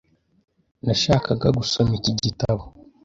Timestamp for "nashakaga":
0.85-1.47